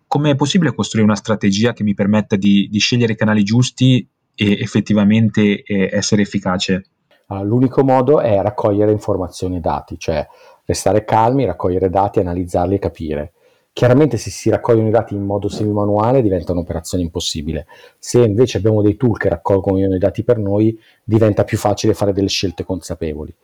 Come 0.07 0.31
è 0.31 0.35
possibile 0.35 0.73
costruire 0.73 1.07
una 1.07 1.17
strategia 1.17 1.73
che 1.73 1.83
mi 1.83 1.93
permetta 1.93 2.35
di, 2.35 2.67
di 2.71 2.79
scegliere 2.79 3.13
i 3.13 3.17
canali 3.17 3.43
giusti 3.43 4.07
e 4.33 4.51
effettivamente 4.59 5.63
eh, 5.63 5.89
essere 5.91 6.21
efficace? 6.21 6.85
Allora, 7.27 7.45
l'unico 7.45 7.83
modo 7.83 8.19
è 8.19 8.41
raccogliere 8.41 8.91
informazioni 8.91 9.57
e 9.57 9.59
dati, 9.59 9.97
cioè 9.97 10.25
restare 10.65 11.03
calmi, 11.03 11.45
raccogliere 11.45 11.89
dati, 11.89 12.19
analizzarli 12.19 12.75
e 12.75 12.79
capire. 12.79 13.33
Chiaramente 13.75 14.15
se 14.15 14.29
si 14.29 14.49
raccogliono 14.49 14.87
i 14.87 14.91
dati 14.91 15.15
in 15.15 15.25
modo 15.25 15.49
semi-manuale 15.49 16.21
diventa 16.21 16.53
un'operazione 16.53 17.03
impossibile. 17.03 17.67
Se 17.99 18.21
invece 18.21 18.59
abbiamo 18.59 18.81
dei 18.81 18.95
tool 18.95 19.17
che 19.17 19.27
raccolgono 19.27 19.93
i 19.93 19.97
dati 19.97 20.23
per 20.23 20.37
noi, 20.37 20.79
diventa 21.03 21.43
più 21.43 21.57
facile 21.57 21.93
fare 21.93 22.13
delle 22.13 22.29
scelte 22.29 22.63
consapevoli. 22.63 23.35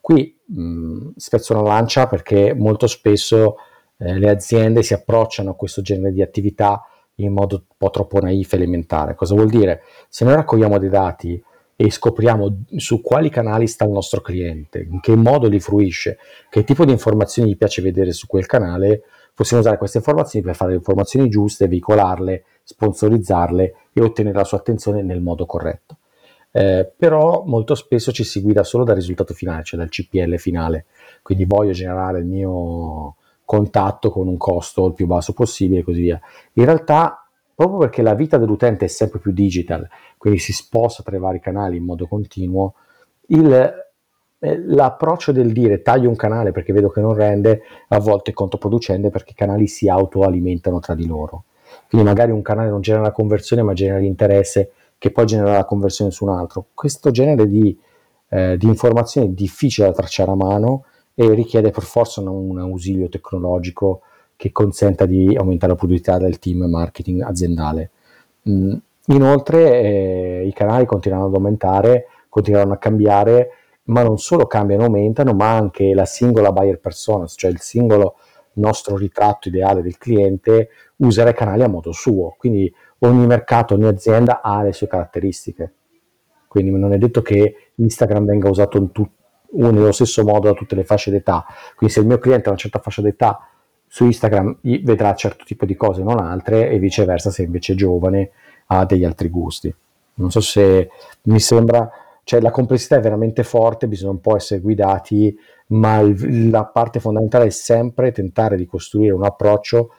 Qui 0.00 0.38
mh, 0.44 1.08
spezzo 1.16 1.54
una 1.54 1.62
lancia 1.62 2.06
perché 2.06 2.54
molto 2.54 2.86
spesso 2.86 3.56
eh, 3.96 4.16
le 4.16 4.30
aziende 4.30 4.84
si 4.84 4.94
approcciano 4.94 5.50
a 5.50 5.54
questo 5.56 5.82
genere 5.82 6.12
di 6.12 6.22
attività 6.22 6.84
in 7.16 7.32
modo 7.32 7.56
un 7.56 7.76
po' 7.76 7.90
troppo 7.90 8.20
naif 8.20 8.52
e 8.52 8.56
elementare. 8.58 9.16
Cosa 9.16 9.34
vuol 9.34 9.50
dire? 9.50 9.82
Se 10.08 10.24
noi 10.24 10.34
raccogliamo 10.34 10.78
dei 10.78 10.88
dati 10.88 11.42
e 11.74 11.90
scopriamo 11.90 12.62
su 12.76 13.00
quali 13.00 13.28
canali 13.28 13.66
sta 13.66 13.86
il 13.86 13.90
nostro 13.90 14.20
cliente, 14.20 14.86
in 14.88 15.00
che 15.00 15.16
modo 15.16 15.48
li 15.48 15.58
fruisce, 15.58 16.18
che 16.48 16.62
tipo 16.62 16.84
di 16.84 16.92
informazioni 16.92 17.50
gli 17.50 17.56
piace 17.56 17.82
vedere 17.82 18.12
su 18.12 18.28
quel 18.28 18.46
canale, 18.46 19.02
possiamo 19.40 19.62
usare 19.62 19.78
queste 19.78 19.96
informazioni 19.96 20.44
per 20.44 20.54
fare 20.54 20.72
le 20.72 20.76
informazioni 20.76 21.30
giuste, 21.30 21.66
veicolarle, 21.66 22.44
sponsorizzarle 22.62 23.74
e 23.90 24.02
ottenere 24.02 24.36
la 24.36 24.44
sua 24.44 24.58
attenzione 24.58 25.00
nel 25.00 25.22
modo 25.22 25.46
corretto. 25.46 25.96
Eh, 26.50 26.92
però 26.94 27.44
molto 27.46 27.74
spesso 27.74 28.12
ci 28.12 28.22
si 28.22 28.42
guida 28.42 28.64
solo 28.64 28.84
dal 28.84 28.96
risultato 28.96 29.32
finale, 29.32 29.62
cioè 29.64 29.80
dal 29.80 29.88
CPL 29.88 30.36
finale. 30.36 30.84
Quindi 31.22 31.46
voglio 31.46 31.72
generare 31.72 32.18
il 32.18 32.26
mio 32.26 33.14
contatto 33.46 34.10
con 34.10 34.28
un 34.28 34.36
costo 34.36 34.86
il 34.88 34.92
più 34.92 35.06
basso 35.06 35.32
possibile 35.32 35.80
e 35.80 35.84
così 35.84 36.02
via. 36.02 36.20
In 36.54 36.66
realtà, 36.66 37.26
proprio 37.54 37.78
perché 37.78 38.02
la 38.02 38.14
vita 38.14 38.36
dell'utente 38.36 38.84
è 38.84 38.88
sempre 38.88 39.20
più 39.20 39.32
digital, 39.32 39.88
quindi 40.18 40.38
si 40.38 40.52
sposta 40.52 41.02
tra 41.02 41.16
i 41.16 41.18
vari 41.18 41.40
canali 41.40 41.78
in 41.78 41.84
modo 41.84 42.06
continuo, 42.06 42.74
il 43.28 43.72
l'approccio 44.40 45.32
del 45.32 45.52
dire 45.52 45.82
taglio 45.82 46.08
un 46.08 46.16
canale 46.16 46.50
perché 46.50 46.72
vedo 46.72 46.88
che 46.88 47.00
non 47.00 47.14
rende 47.14 47.62
a 47.88 48.00
volte 48.00 48.30
è 48.30 48.34
controproducente 48.34 49.10
perché 49.10 49.32
i 49.32 49.34
canali 49.34 49.66
si 49.66 49.88
autoalimentano 49.88 50.80
tra 50.80 50.94
di 50.94 51.06
loro. 51.06 51.44
Quindi 51.88 52.06
magari 52.06 52.30
un 52.30 52.42
canale 52.42 52.70
non 52.70 52.80
genera 52.80 53.04
la 53.04 53.12
conversione 53.12 53.62
ma 53.62 53.74
genera 53.74 53.98
l'interesse 53.98 54.72
che 54.96 55.10
poi 55.10 55.26
genera 55.26 55.52
la 55.52 55.64
conversione 55.64 56.10
su 56.10 56.24
un 56.24 56.30
altro. 56.30 56.66
Questo 56.74 57.10
genere 57.10 57.46
di, 57.46 57.78
eh, 58.28 58.56
di 58.56 58.66
informazioni 58.66 59.28
è 59.28 59.30
difficile 59.30 59.88
da 59.88 59.92
tracciare 59.92 60.30
a 60.30 60.36
mano 60.36 60.84
e 61.14 61.34
richiede 61.34 61.70
per 61.70 61.82
forza 61.82 62.20
un, 62.20 62.28
un 62.28 62.58
ausilio 62.58 63.08
tecnologico 63.08 64.02
che 64.36 64.52
consenta 64.52 65.04
di 65.04 65.36
aumentare 65.36 65.72
la 65.72 65.78
produttività 65.78 66.16
del 66.16 66.38
team 66.38 66.64
marketing 66.64 67.20
aziendale. 67.22 67.90
Mm. 68.48 68.72
Inoltre 69.06 69.82
eh, 69.82 70.46
i 70.46 70.52
canali 70.52 70.86
continuano 70.86 71.26
ad 71.26 71.34
aumentare, 71.34 72.06
continueranno 72.28 72.72
a 72.74 72.78
cambiare 72.78 73.50
ma 73.90 74.02
non 74.02 74.18
solo 74.18 74.46
cambiano 74.46 74.84
aumentano, 74.84 75.32
ma 75.34 75.50
anche 75.54 75.92
la 75.94 76.04
singola 76.04 76.52
buyer 76.52 76.78
persona, 76.78 77.26
cioè 77.26 77.50
il 77.50 77.60
singolo 77.60 78.16
nostro 78.54 78.96
ritratto 78.96 79.48
ideale 79.48 79.82
del 79.82 79.98
cliente, 79.98 80.68
userà 80.96 81.30
i 81.30 81.34
canali 81.34 81.62
a 81.62 81.68
modo 81.68 81.92
suo. 81.92 82.34
Quindi 82.38 82.72
ogni 83.00 83.26
mercato, 83.26 83.74
ogni 83.74 83.86
azienda 83.86 84.40
ha 84.42 84.62
le 84.62 84.72
sue 84.72 84.86
caratteristiche. 84.86 85.74
Quindi 86.46 86.70
non 86.70 86.92
è 86.92 86.98
detto 86.98 87.22
che 87.22 87.72
Instagram 87.74 88.24
venga 88.24 88.48
usato 88.48 88.78
in 88.78 88.92
tu- 88.92 89.08
nello 89.52 89.92
stesso 89.92 90.24
modo 90.24 90.48
da 90.48 90.54
tutte 90.54 90.74
le 90.74 90.84
fasce 90.84 91.10
d'età. 91.10 91.44
Quindi 91.74 91.94
se 91.94 92.00
il 92.00 92.06
mio 92.06 92.18
cliente 92.18 92.46
ha 92.46 92.50
una 92.50 92.58
certa 92.58 92.78
fascia 92.78 93.02
d'età 93.02 93.46
su 93.86 94.04
Instagram 94.04 94.58
vedrà 94.82 95.12
certo 95.14 95.44
tipo 95.44 95.66
di 95.66 95.74
cose, 95.74 96.02
non 96.02 96.20
altre, 96.20 96.70
e 96.70 96.78
viceversa 96.78 97.30
se 97.30 97.42
invece 97.42 97.72
è 97.72 97.76
giovane 97.76 98.30
ha 98.66 98.84
degli 98.84 99.04
altri 99.04 99.28
gusti. 99.28 99.74
Non 100.14 100.30
so 100.30 100.40
se 100.40 100.90
mi 101.22 101.40
sembra 101.40 101.90
cioè 102.24 102.40
la 102.40 102.50
complessità 102.50 102.96
è 102.96 103.00
veramente 103.00 103.42
forte, 103.42 103.88
bisogna 103.88 104.12
un 104.12 104.20
po' 104.20 104.36
essere 104.36 104.60
guidati, 104.60 105.34
ma 105.68 105.98
il, 106.00 106.50
la 106.50 106.66
parte 106.66 107.00
fondamentale 107.00 107.46
è 107.46 107.50
sempre 107.50 108.12
tentare 108.12 108.56
di 108.56 108.66
costruire 108.66 109.12
un 109.12 109.24
approccio 109.24 109.92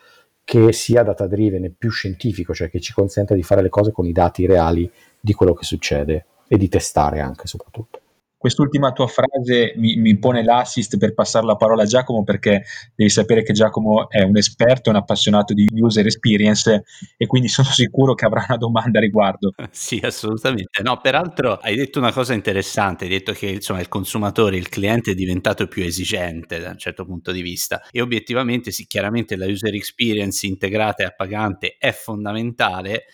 che 0.43 0.73
sia 0.73 1.03
data 1.03 1.27
driven 1.27 1.63
e 1.65 1.73
più 1.77 1.89
scientifico, 1.89 2.53
cioè 2.53 2.69
che 2.69 2.79
ci 2.79 2.93
consenta 2.93 3.33
di 3.33 3.43
fare 3.43 3.61
le 3.61 3.69
cose 3.69 3.91
con 3.91 4.05
i 4.05 4.11
dati 4.11 4.45
reali 4.45 4.89
di 5.19 5.33
quello 5.33 5.53
che 5.53 5.63
succede 5.63 6.25
e 6.47 6.57
di 6.57 6.67
testare 6.67 7.21
anche 7.21 7.47
soprattutto. 7.47 8.00
Quest'ultima 8.41 8.91
tua 8.91 9.05
frase 9.05 9.73
mi, 9.75 9.97
mi, 9.97 10.17
pone 10.17 10.43
l'assist 10.43 10.97
per 10.97 11.13
passare 11.13 11.45
la 11.45 11.55
parola 11.55 11.83
a 11.83 11.85
Giacomo 11.85 12.23
perché 12.23 12.63
devi 12.95 13.11
sapere 13.11 13.43
che 13.43 13.53
Giacomo 13.53 14.09
è 14.09 14.23
un 14.23 14.35
esperto, 14.35 14.89
un 14.89 14.95
appassionato 14.95 15.53
di 15.53 15.67
user 15.71 16.07
experience 16.07 16.83
e 17.17 17.27
quindi 17.27 17.49
sono 17.53 17.67
sicuro 17.67 18.15
che 18.15 18.25
avrà 18.25 18.43
una 18.47 18.57
domanda 18.57 18.97
a 18.97 19.01
riguardo. 19.01 19.53
Sì, 19.69 20.01
assolutamente. 20.03 20.81
No, 20.81 20.99
peraltro 21.01 21.53
hai 21.57 21.75
detto 21.75 21.99
una 21.99 22.11
cosa 22.11 22.33
interessante, 22.33 23.03
hai 23.03 23.11
detto 23.11 23.31
che 23.31 23.45
insomma, 23.45 23.79
il 23.79 23.87
consumatore, 23.87 24.57
il 24.57 24.69
cliente 24.69 25.11
è 25.11 25.13
diventato 25.13 25.67
più 25.67 25.83
esigente 25.83 26.59
da 26.59 26.69
un 26.69 26.79
certo 26.79 27.05
punto 27.05 27.31
di 27.31 27.43
vista 27.43 27.83
e 27.91 28.01
obiettivamente 28.01 28.71
sì, 28.71 28.87
chiaramente 28.87 29.35
la 29.35 29.45
user 29.45 29.75
experience 29.75 30.47
integrata 30.47 31.03
e 31.03 31.05
appagante 31.05 31.75
è 31.77 31.91
fondamentale 31.91 33.05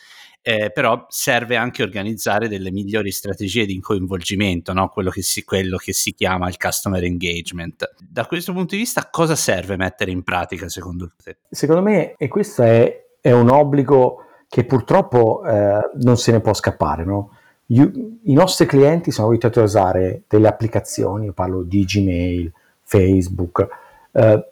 eh, 0.48 0.72
però 0.72 1.06
serve 1.10 1.58
anche 1.58 1.84
organizzare 1.84 2.48
delle 2.48 2.72
migliori 2.72 3.12
strategie 3.12 3.66
di 3.66 3.82
coinvolgimento, 3.82 4.72
no? 4.72 4.88
quello, 4.88 5.10
che 5.10 5.22
si, 5.22 5.44
quello 5.44 5.76
che 5.76 5.92
si 5.92 6.14
chiama 6.14 6.48
il 6.48 6.56
customer 6.56 7.04
engagement. 7.04 7.96
Da 8.00 8.26
questo 8.26 8.54
punto 8.54 8.74
di 8.74 8.78
vista, 8.78 9.10
cosa 9.12 9.36
serve 9.36 9.76
mettere 9.76 10.12
in 10.12 10.24
pratica 10.24 10.70
secondo 10.70 11.12
te? 11.22 11.40
Secondo 11.50 11.82
me, 11.82 12.16
e 12.16 12.30
questo 12.30 12.64
è, 12.64 13.08
è 13.20 13.34
un 13.34 13.50
obbligo 13.50 14.24
che 14.48 14.64
purtroppo 14.64 15.44
eh, 15.44 15.82
non 15.96 16.16
se 16.16 16.32
ne 16.32 16.40
può 16.40 16.54
scappare, 16.54 17.04
no? 17.04 17.32
I 17.66 18.34
nostri 18.34 18.66
clienti 18.66 19.12
sono 19.12 19.28
abituati 19.28 19.60
a 19.60 19.64
usare 19.64 20.22
delle 20.30 20.48
applicazioni, 20.48 21.26
io 21.26 21.34
parlo 21.34 21.62
di 21.64 21.84
Gmail, 21.84 22.50
Facebook, 22.84 23.68
eh, 24.14 24.48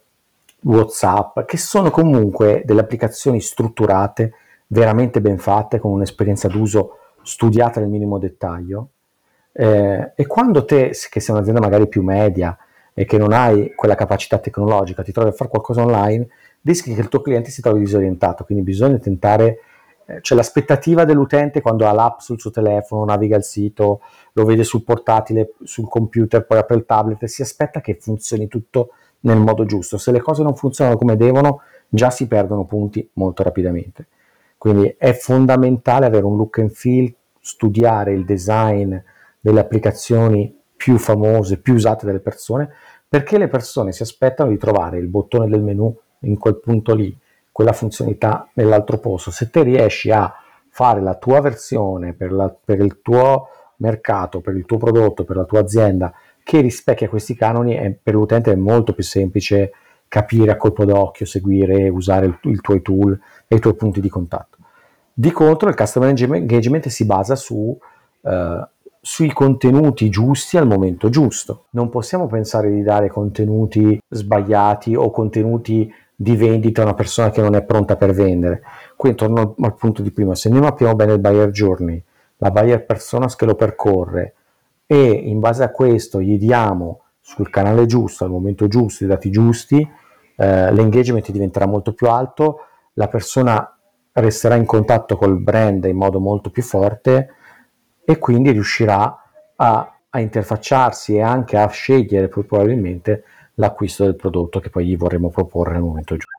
WhatsApp, 0.60 1.46
che 1.46 1.56
sono 1.56 1.88
comunque 1.88 2.60
delle 2.66 2.80
applicazioni 2.80 3.40
strutturate 3.40 4.34
veramente 4.68 5.20
ben 5.20 5.38
fatte, 5.38 5.78
con 5.78 5.92
un'esperienza 5.92 6.48
d'uso 6.48 6.98
studiata 7.22 7.80
nel 7.80 7.88
minimo 7.88 8.18
dettaglio. 8.18 8.90
Eh, 9.52 10.12
e 10.14 10.26
quando 10.26 10.64
te, 10.64 10.92
che 11.10 11.20
sei 11.20 11.34
un'azienda 11.34 11.60
magari 11.60 11.88
più 11.88 12.02
media 12.02 12.56
e 12.92 13.04
che 13.04 13.18
non 13.18 13.32
hai 13.32 13.74
quella 13.74 13.94
capacità 13.94 14.38
tecnologica, 14.38 15.02
ti 15.02 15.12
trovi 15.12 15.30
a 15.30 15.32
fare 15.32 15.50
qualcosa 15.50 15.82
online, 15.82 16.28
rischi 16.62 16.94
che 16.94 17.00
il 17.00 17.08
tuo 17.08 17.20
cliente 17.20 17.50
si 17.50 17.62
trovi 17.62 17.80
disorientato. 17.80 18.44
Quindi 18.44 18.64
bisogna 18.64 18.98
tentare, 18.98 19.58
eh, 20.06 20.18
cioè 20.20 20.36
l'aspettativa 20.36 21.04
dell'utente 21.04 21.60
quando 21.60 21.86
ha 21.86 21.92
l'app 21.92 22.18
sul 22.18 22.40
suo 22.40 22.50
telefono, 22.50 23.04
naviga 23.04 23.36
il 23.36 23.44
sito, 23.44 24.00
lo 24.32 24.44
vede 24.44 24.64
sul 24.64 24.82
portatile, 24.82 25.54
sul 25.62 25.88
computer, 25.88 26.44
poi 26.44 26.58
apre 26.58 26.76
il 26.76 26.84
tablet, 26.84 27.24
si 27.24 27.42
aspetta 27.42 27.80
che 27.80 27.96
funzioni 28.00 28.48
tutto 28.48 28.90
nel 29.20 29.38
modo 29.38 29.64
giusto. 29.64 29.98
Se 29.98 30.12
le 30.12 30.20
cose 30.20 30.42
non 30.42 30.54
funzionano 30.54 30.96
come 30.96 31.16
devono, 31.16 31.62
già 31.88 32.10
si 32.10 32.26
perdono 32.26 32.64
punti 32.64 33.08
molto 33.14 33.42
rapidamente. 33.42 34.08
Quindi 34.58 34.94
è 34.98 35.12
fondamentale 35.12 36.06
avere 36.06 36.24
un 36.24 36.36
look 36.36 36.58
and 36.58 36.70
feel, 36.70 37.12
studiare 37.40 38.12
il 38.12 38.24
design 38.24 38.96
delle 39.38 39.60
applicazioni 39.60 40.54
più 40.76 40.98
famose, 40.98 41.60
più 41.60 41.74
usate 41.74 42.06
dalle 42.06 42.20
persone, 42.20 42.70
perché 43.08 43.38
le 43.38 43.48
persone 43.48 43.92
si 43.92 44.02
aspettano 44.02 44.50
di 44.50 44.58
trovare 44.58 44.98
il 44.98 45.06
bottone 45.06 45.48
del 45.48 45.62
menu 45.62 45.96
in 46.20 46.38
quel 46.38 46.58
punto 46.58 46.94
lì, 46.94 47.16
quella 47.52 47.72
funzionalità 47.72 48.48
nell'altro 48.54 48.98
posto. 48.98 49.30
Se 49.30 49.48
te 49.50 49.62
riesci 49.62 50.10
a 50.10 50.32
fare 50.68 51.00
la 51.00 51.14
tua 51.14 51.40
versione 51.40 52.12
per, 52.12 52.32
la, 52.32 52.48
per 52.48 52.80
il 52.80 53.00
tuo 53.00 53.48
mercato, 53.76 54.40
per 54.40 54.56
il 54.56 54.64
tuo 54.64 54.78
prodotto, 54.78 55.24
per 55.24 55.36
la 55.36 55.44
tua 55.44 55.60
azienda, 55.60 56.12
che 56.42 56.60
rispecchia 56.60 57.08
questi 57.08 57.34
canoni, 57.34 57.74
è, 57.74 57.90
per 57.90 58.14
l'utente 58.14 58.52
è 58.52 58.56
molto 58.56 58.92
più 58.92 59.02
semplice 59.02 59.72
capire 60.08 60.52
a 60.52 60.56
colpo 60.56 60.84
d'occhio, 60.84 61.26
seguire, 61.26 61.88
usare 61.88 62.38
i 62.42 62.58
tuoi 62.60 62.82
tool 62.82 63.18
e 63.46 63.56
i 63.56 63.58
tuoi 63.58 63.74
punti 63.74 64.00
di 64.00 64.08
contatto. 64.08 64.58
Di 65.12 65.30
contro, 65.30 65.68
il 65.68 65.74
customer 65.74 66.10
engagement 66.10 66.88
si 66.88 67.06
basa 67.06 67.36
su, 67.36 67.76
uh, 68.20 68.30
sui 69.00 69.32
contenuti 69.32 70.08
giusti 70.10 70.58
al 70.58 70.66
momento 70.66 71.08
giusto. 71.08 71.66
Non 71.70 71.88
possiamo 71.88 72.26
pensare 72.26 72.70
di 72.70 72.82
dare 72.82 73.08
contenuti 73.08 73.98
sbagliati 74.08 74.94
o 74.94 75.10
contenuti 75.10 75.90
di 76.14 76.36
vendita 76.36 76.80
a 76.80 76.84
una 76.84 76.94
persona 76.94 77.30
che 77.30 77.40
non 77.40 77.54
è 77.54 77.62
pronta 77.62 77.96
per 77.96 78.12
vendere. 78.12 78.62
Quindi 78.96 79.18
torno 79.18 79.40
al, 79.40 79.54
al 79.58 79.74
punto 79.74 80.02
di 80.02 80.10
prima, 80.10 80.34
se 80.34 80.48
noi 80.48 80.60
mappiamo 80.60 80.94
bene 80.94 81.14
il 81.14 81.20
buyer 81.20 81.50
journey, 81.50 82.02
la 82.38 82.50
buyer 82.50 82.84
persona 82.84 83.26
che 83.26 83.44
lo 83.44 83.54
percorre 83.54 84.34
e 84.86 85.02
in 85.02 85.40
base 85.40 85.64
a 85.64 85.70
questo 85.70 86.20
gli 86.20 86.38
diamo 86.38 87.00
sul 87.26 87.50
canale 87.50 87.86
giusto, 87.86 88.22
al 88.22 88.30
momento 88.30 88.68
giusto, 88.68 89.02
i 89.02 89.08
dati 89.08 89.30
giusti, 89.30 89.80
eh, 89.80 90.72
l'engagement 90.72 91.28
diventerà 91.32 91.66
molto 91.66 91.92
più 91.92 92.08
alto, 92.08 92.60
la 92.92 93.08
persona 93.08 93.76
resterà 94.12 94.54
in 94.54 94.64
contatto 94.64 95.16
col 95.16 95.40
brand 95.40 95.84
in 95.86 95.96
modo 95.96 96.20
molto 96.20 96.50
più 96.50 96.62
forte 96.62 97.34
e 98.04 98.18
quindi 98.18 98.52
riuscirà 98.52 99.24
a, 99.56 99.98
a 100.08 100.20
interfacciarsi 100.20 101.16
e 101.16 101.22
anche 101.22 101.58
a 101.58 101.66
scegliere 101.66 102.28
probabilmente 102.28 103.24
l'acquisto 103.54 104.04
del 104.04 104.14
prodotto 104.14 104.60
che 104.60 104.70
poi 104.70 104.86
gli 104.86 104.96
vorremmo 104.96 105.28
proporre 105.28 105.72
nel 105.72 105.82
momento 105.82 106.14
giusto. 106.14 106.30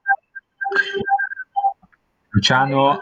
Luciano, 2.29 2.99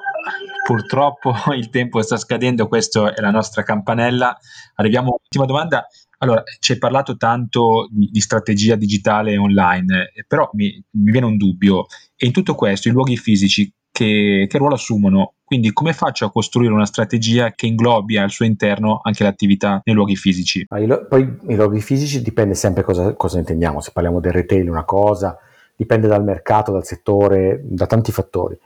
purtroppo 0.65 1.35
il 1.53 1.69
tempo 1.69 2.01
sta 2.01 2.17
scadendo, 2.17 2.67
questa 2.67 3.13
è 3.13 3.21
la 3.21 3.29
nostra 3.29 3.61
campanella. 3.61 4.35
Arriviamo 4.73 5.09
all'ultima 5.09 5.45
domanda. 5.45 5.87
Allora, 6.19 6.43
ci 6.59 6.73
hai 6.73 6.77
parlato 6.77 7.17
tanto 7.17 7.87
di, 7.91 8.09
di 8.11 8.19
strategia 8.19 8.75
digitale 8.75 9.37
online, 9.37 10.11
eh, 10.13 10.25
però 10.27 10.49
mi, 10.53 10.81
mi, 10.91 11.11
viene 11.11 11.25
un 11.25 11.37
dubbio. 11.37 11.85
E 12.15 12.25
in 12.25 12.31
tutto 12.31 12.55
questo, 12.55 12.87
i 12.87 12.91
luoghi 12.91 13.17
fisici 13.17 13.71
che, 13.91 14.45
che, 14.49 14.57
ruolo 14.57 14.75
assumono? 14.75 15.35
Quindi 15.43 15.71
come 15.71 15.93
faccio 15.93 16.25
a 16.25 16.31
costruire 16.31 16.73
una 16.73 16.85
strategia 16.85 17.51
che 17.51 17.67
inglobi 17.67 18.17
al 18.17 18.29
suo 18.29 18.45
interno 18.45 18.99
anche 19.01 19.23
l'attività 19.23 19.81
nei 19.83 19.95
luoghi 19.95 20.15
fisici? 20.15 20.65
Poi 21.07 21.37
i 21.47 21.55
luoghi 21.55 21.79
fisici 21.79 22.21
dipende 22.21 22.55
sempre 22.55 22.83
cosa, 22.83 23.13
cosa 23.13 23.37
intendiamo, 23.37 23.79
se 23.79 23.91
parliamo 23.93 24.19
del 24.19 24.33
retail 24.33 24.69
una 24.69 24.83
cosa, 24.83 25.37
dipende 25.75 26.07
dal 26.07 26.23
mercato, 26.23 26.71
dal 26.71 26.85
settore, 26.85 27.61
da 27.63 27.85
tanti 27.85 28.11
fattori. 28.11 28.57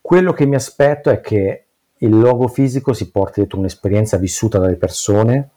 Quello 0.00 0.32
che 0.32 0.46
mi 0.46 0.54
aspetto 0.54 1.10
è 1.10 1.20
che 1.20 1.64
il 1.98 2.18
logo 2.18 2.48
fisico 2.48 2.92
si 2.92 3.10
porti 3.10 3.40
dietro 3.40 3.58
un'esperienza 3.58 4.16
vissuta 4.16 4.58
dalle 4.58 4.76
persone, 4.76 5.50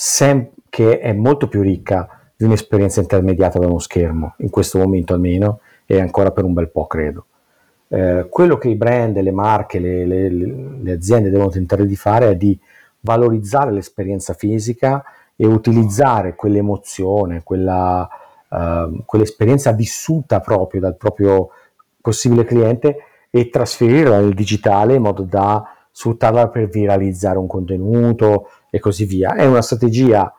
sem- 0.00 0.50
che 0.68 1.00
è 1.00 1.12
molto 1.12 1.48
più 1.48 1.60
ricca 1.60 2.08
di 2.36 2.44
un'esperienza 2.44 3.00
intermediata 3.00 3.58
da 3.58 3.66
uno 3.66 3.80
schermo, 3.80 4.34
in 4.38 4.48
questo 4.48 4.78
momento 4.78 5.12
almeno, 5.12 5.58
e 5.86 5.98
ancora 5.98 6.30
per 6.30 6.44
un 6.44 6.52
bel 6.52 6.70
po', 6.70 6.86
credo. 6.86 7.26
Eh, 7.88 8.28
quello 8.30 8.58
che 8.58 8.68
i 8.68 8.76
brand, 8.76 9.18
le 9.18 9.32
marche, 9.32 9.80
le, 9.80 10.06
le, 10.06 10.28
le, 10.28 10.92
aziende 10.92 11.30
devono 11.30 11.50
tentare 11.50 11.84
di 11.84 11.96
fare 11.96 12.30
è 12.30 12.36
di 12.36 12.56
valorizzare 13.00 13.72
l'esperienza 13.72 14.34
fisica 14.34 15.02
e 15.34 15.46
utilizzare 15.46 16.36
quell'emozione, 16.36 17.42
quella, 17.42 18.08
uh, 18.50 19.02
quell'esperienza 19.04 19.72
vissuta 19.72 20.38
proprio 20.38 20.80
dal 20.80 20.96
proprio 20.96 21.48
possibile 22.00 22.44
cliente 22.44 22.98
e 23.30 23.48
trasferirla 23.48 24.20
nel 24.20 24.34
digitale 24.34 24.94
in 24.94 25.02
modo 25.02 25.22
da 25.22 25.64
sfruttarla 25.90 26.48
per 26.50 26.68
viralizzare 26.68 27.38
un 27.38 27.48
contenuto 27.48 28.48
e 28.70 28.78
così 28.78 29.04
via. 29.04 29.34
È 29.34 29.46
una 29.46 29.62
strategia 29.62 30.32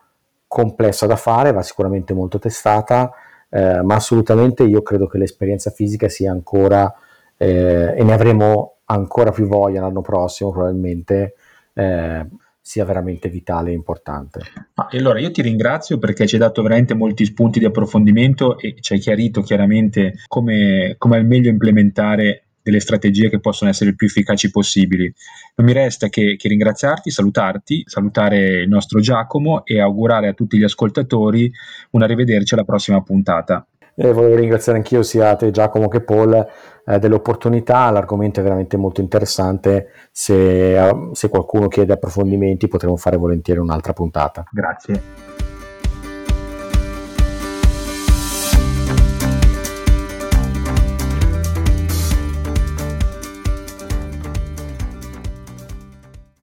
complessa 0.46 1.06
da 1.06 1.16
fare, 1.16 1.52
va 1.52 1.62
sicuramente 1.62 2.12
molto 2.12 2.38
testata, 2.38 3.12
eh, 3.48 3.82
ma 3.82 3.94
assolutamente 3.94 4.64
io 4.64 4.82
credo 4.82 5.06
che 5.06 5.18
l'esperienza 5.18 5.70
fisica 5.70 6.08
sia 6.08 6.32
ancora, 6.32 6.92
eh, 7.36 7.94
e 7.96 8.02
ne 8.02 8.12
avremo 8.12 8.78
ancora 8.86 9.30
più 9.30 9.46
voglia 9.46 9.80
l'anno 9.80 10.00
prossimo 10.00 10.50
probabilmente, 10.50 11.34
eh, 11.74 12.26
sia 12.60 12.84
veramente 12.84 13.28
vitale 13.28 13.70
e 13.70 13.74
importante. 13.74 14.40
Ah, 14.74 14.88
allora 14.90 15.18
io 15.18 15.30
ti 15.30 15.42
ringrazio 15.42 15.98
perché 15.98 16.26
ci 16.26 16.34
hai 16.34 16.40
dato 16.40 16.62
veramente 16.62 16.94
molti 16.94 17.24
spunti 17.24 17.58
di 17.58 17.64
approfondimento 17.64 18.58
e 18.58 18.76
ci 18.80 18.92
hai 18.92 18.98
chiarito 18.98 19.40
chiaramente 19.42 20.14
come, 20.28 20.94
come 20.98 21.16
al 21.16 21.26
meglio 21.26 21.48
implementare 21.48 22.44
delle 22.62 22.80
strategie 22.80 23.28
che 23.28 23.40
possono 23.40 23.70
essere 23.70 23.90
il 23.90 23.96
più 23.96 24.06
efficaci 24.06 24.50
possibili. 24.50 25.12
Non 25.56 25.66
mi 25.66 25.72
resta 25.72 26.08
che, 26.08 26.36
che 26.36 26.48
ringraziarti, 26.48 27.10
salutarti, 27.10 27.84
salutare 27.86 28.62
il 28.62 28.68
nostro 28.68 29.00
Giacomo 29.00 29.64
e 29.64 29.80
augurare 29.80 30.28
a 30.28 30.32
tutti 30.32 30.58
gli 30.58 30.64
ascoltatori 30.64 31.50
un 31.90 32.02
arrivederci 32.02 32.54
alla 32.54 32.64
prossima 32.64 33.02
puntata. 33.02 33.66
Eh, 33.94 34.12
volevo 34.12 34.36
ringraziare 34.36 34.78
anch'io 34.78 35.02
sia 35.02 35.36
te 35.36 35.50
Giacomo 35.50 35.88
che 35.88 36.00
Paul 36.00 36.46
eh, 36.86 36.98
dell'opportunità, 36.98 37.90
l'argomento 37.90 38.40
è 38.40 38.42
veramente 38.42 38.76
molto 38.76 39.00
interessante, 39.00 39.88
se, 40.10 41.10
se 41.12 41.28
qualcuno 41.28 41.68
chiede 41.68 41.92
approfondimenti 41.92 42.68
potremo 42.68 42.96
fare 42.96 43.16
volentieri 43.16 43.60
un'altra 43.60 43.92
puntata. 43.92 44.44
Grazie. 44.50 45.29